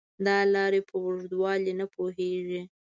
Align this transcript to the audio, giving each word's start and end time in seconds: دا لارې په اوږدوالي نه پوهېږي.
دا 0.25 0.37
لارې 0.53 0.81
په 0.89 0.95
اوږدوالي 1.03 1.71
نه 1.79 1.85
پوهېږي. 1.93 2.61